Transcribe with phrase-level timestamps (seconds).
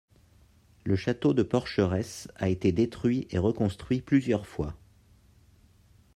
[0.83, 4.73] Le château de Porcheresse a été détruit et reconstruit plusieurs fois.